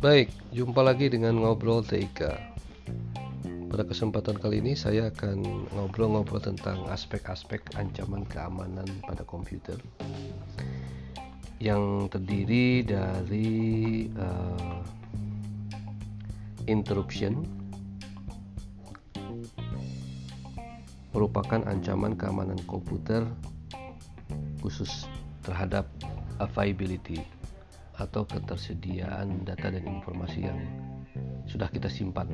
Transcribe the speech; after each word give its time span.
Baik, 0.00 0.32
jumpa 0.56 0.80
lagi 0.80 1.12
dengan 1.12 1.36
ngobrol 1.44 1.84
TIK. 1.84 2.24
Pada 3.68 3.84
kesempatan 3.84 4.40
kali 4.40 4.64
ini 4.64 4.72
saya 4.72 5.12
akan 5.12 5.68
ngobrol-ngobrol 5.76 6.40
tentang 6.40 6.88
aspek-aspek 6.88 7.60
ancaman 7.76 8.24
keamanan 8.24 8.88
pada 9.04 9.28
komputer 9.28 9.76
yang 11.60 12.08
terdiri 12.08 12.80
dari 12.80 14.08
uh, 14.16 14.80
interruption 16.64 17.44
merupakan 21.12 21.60
ancaman 21.68 22.16
keamanan 22.16 22.56
komputer 22.64 23.28
khusus 24.64 25.04
terhadap 25.44 25.84
availability 26.40 27.20
atau 28.00 28.24
ketersediaan 28.24 29.44
data 29.44 29.68
dan 29.68 29.84
informasi 29.84 30.48
yang 30.48 30.60
sudah 31.44 31.68
kita 31.68 31.92
simpan. 31.92 32.32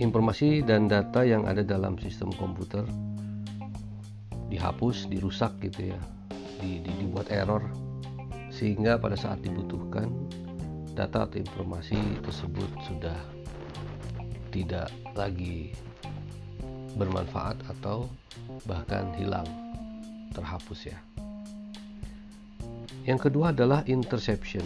Informasi 0.00 0.62
dan 0.64 0.88
data 0.88 1.26
yang 1.26 1.44
ada 1.44 1.60
dalam 1.60 1.98
sistem 2.00 2.32
komputer 2.32 2.86
dihapus, 4.48 5.10
dirusak 5.12 5.52
gitu 5.60 5.92
ya, 5.92 6.00
di, 6.62 6.80
di, 6.80 6.90
dibuat 7.04 7.28
error 7.28 7.60
sehingga 8.48 8.96
pada 8.96 9.14
saat 9.14 9.44
dibutuhkan 9.44 10.08
data 10.96 11.28
atau 11.28 11.36
informasi 11.38 11.98
tersebut 12.24 12.70
sudah 12.88 13.18
tidak 14.50 14.88
lagi 15.14 15.76
bermanfaat 16.96 17.60
atau 17.78 18.08
bahkan 18.66 19.12
hilang 19.14 19.46
terhapus 20.32 20.90
ya. 20.90 20.98
Yang 23.08 23.32
kedua 23.32 23.56
adalah 23.56 23.80
interception. 23.88 24.60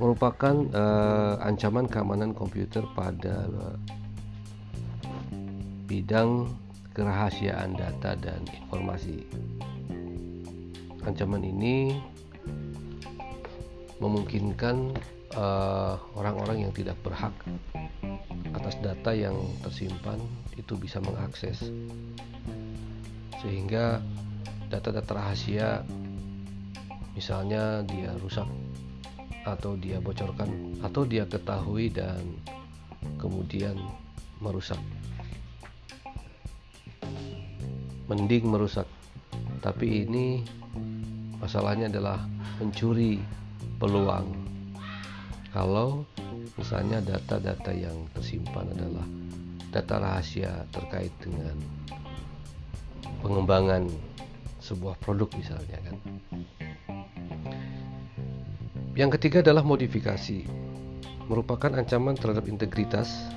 Merupakan 0.00 0.56
uh, 0.72 1.36
ancaman 1.44 1.84
keamanan 1.84 2.32
komputer 2.32 2.80
pada 2.96 3.44
uh, 3.44 3.76
bidang 5.84 6.48
kerahasiaan 6.96 7.76
data 7.76 8.16
dan 8.16 8.40
informasi. 8.48 9.28
Ancaman 11.04 11.44
ini 11.44 11.96
memungkinkan 13.98 14.92
eh, 15.32 15.94
orang-orang 16.14 16.56
uh, 16.58 16.62
yang 16.68 16.72
tidak 16.74 16.98
berhak 17.02 17.32
atas 18.52 18.76
data 18.82 19.10
yang 19.14 19.34
tersimpan 19.64 20.18
itu 20.58 20.74
bisa 20.76 20.98
mengakses 21.00 21.70
sehingga 23.40 24.02
data-data 24.68 25.12
rahasia 25.16 25.82
misalnya 27.18 27.82
dia 27.82 28.14
rusak 28.22 28.46
atau 29.42 29.74
dia 29.74 29.98
bocorkan 29.98 30.78
atau 30.86 31.02
dia 31.02 31.26
ketahui 31.26 31.90
dan 31.90 32.22
kemudian 33.18 33.74
merusak. 34.38 34.78
Mending 38.06 38.46
merusak. 38.46 38.86
Tapi 39.58 40.06
ini 40.06 40.46
masalahnya 41.42 41.90
adalah 41.90 42.22
mencuri 42.62 43.18
peluang. 43.82 44.30
Kalau 45.50 46.06
misalnya 46.54 47.02
data-data 47.02 47.74
yang 47.74 47.98
tersimpan 48.14 48.70
adalah 48.78 49.06
data 49.74 49.94
rahasia 49.98 50.62
terkait 50.70 51.10
dengan 51.18 51.58
pengembangan 53.26 53.90
sebuah 54.62 54.94
produk 55.02 55.26
misalnya 55.34 55.82
kan. 55.82 55.96
Yang 58.98 59.14
ketiga 59.14 59.46
adalah 59.46 59.62
modifikasi. 59.62 60.42
Merupakan 61.30 61.70
ancaman 61.70 62.18
terhadap 62.18 62.50
integritas. 62.50 63.30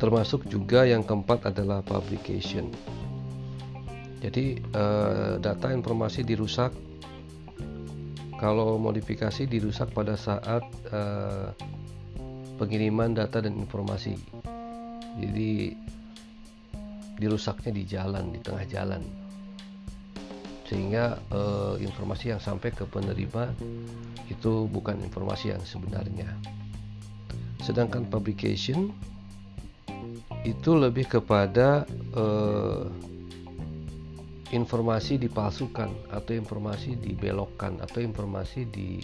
Termasuk 0.00 0.48
juga 0.48 0.88
yang 0.88 1.04
keempat 1.04 1.52
adalah 1.52 1.84
publication. 1.84 2.72
Jadi 4.24 4.56
eh, 4.56 5.32
data 5.36 5.68
informasi 5.68 6.24
dirusak 6.24 6.72
kalau 8.40 8.80
modifikasi 8.80 9.44
dirusak 9.44 9.92
pada 9.92 10.16
saat 10.16 10.64
eh, 10.88 11.52
pengiriman 12.56 13.12
data 13.12 13.44
dan 13.44 13.52
informasi. 13.60 14.16
Jadi 15.20 15.76
dirusaknya 17.20 17.68
di 17.76 17.84
jalan 17.84 18.32
di 18.32 18.40
tengah 18.40 18.64
jalan 18.64 19.19
sehingga 20.70 21.18
uh, 21.34 21.74
informasi 21.82 22.30
yang 22.30 22.38
sampai 22.38 22.70
ke 22.70 22.86
penerima 22.86 23.50
itu 24.30 24.70
bukan 24.70 25.02
informasi 25.02 25.50
yang 25.50 25.62
sebenarnya. 25.66 26.30
Sedangkan 27.58 28.06
publication 28.06 28.94
itu 30.46 30.70
lebih 30.78 31.10
kepada 31.10 31.82
uh, 32.14 32.86
informasi 34.54 35.18
dipalsukan 35.18 35.90
atau 36.14 36.32
informasi 36.38 36.94
dibelokkan 37.02 37.82
atau 37.82 37.98
informasi 37.98 38.70
di 38.70 39.02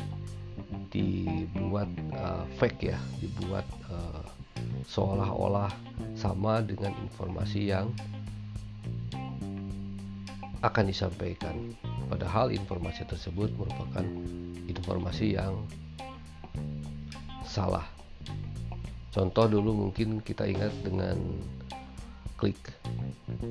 dibuat 0.94 1.90
uh, 2.14 2.46
fake 2.62 2.94
ya 2.94 2.98
dibuat 3.18 3.66
uh, 3.90 4.24
seolah-olah 4.86 5.70
sama 6.14 6.62
dengan 6.62 6.94
informasi 7.04 7.74
yang 7.74 7.90
akan 10.70 10.90
disampaikan. 10.90 11.74
Padahal 12.10 12.54
informasi 12.54 13.06
tersebut 13.06 13.50
merupakan 13.54 14.04
informasi 14.66 15.38
yang 15.38 15.66
salah. 17.46 17.86
Contoh 19.14 19.48
dulu 19.48 19.88
mungkin 19.88 20.20
kita 20.20 20.44
ingat 20.44 20.72
dengan 20.84 21.16
klik 22.36 22.58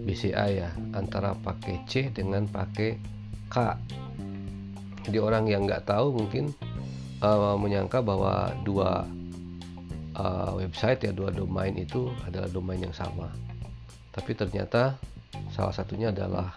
BCA 0.06 0.46
ya 0.54 0.70
antara 0.94 1.34
pakai 1.34 1.82
C 1.90 2.14
dengan 2.14 2.46
pakai 2.46 3.02
K. 3.50 3.58
Jadi 5.10 5.18
orang 5.18 5.50
yang 5.50 5.66
nggak 5.66 5.90
tahu 5.90 6.14
mungkin 6.14 6.54
uh, 7.22 7.58
menyangka 7.58 8.02
bahwa 8.06 8.54
dua 8.62 9.10
uh, 10.18 10.52
website 10.58 11.06
ya 11.06 11.12
dua 11.12 11.30
domain 11.34 11.74
itu 11.76 12.10
adalah 12.26 12.50
domain 12.50 12.82
yang 12.82 12.96
sama 12.96 13.30
tapi 14.16 14.32
ternyata 14.32 14.96
salah 15.52 15.76
satunya 15.76 16.08
adalah 16.16 16.56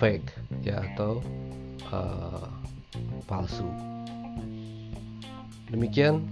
fake 0.00 0.32
ya 0.64 0.80
atau 0.80 1.20
uh, 1.92 2.48
palsu. 3.28 3.68
Demikian 5.68 6.24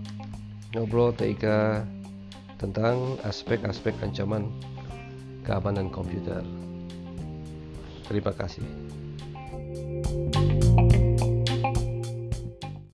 ngobrol 0.75 1.15
TIK 1.15 1.45
tentang 2.59 3.21
aspek-aspek 3.23 3.95
ancaman 4.03 4.51
keamanan 5.47 5.93
komputer. 5.93 6.43
Terima 8.09 8.33
kasih 8.35 8.65